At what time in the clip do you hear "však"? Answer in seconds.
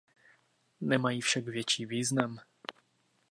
1.21-1.43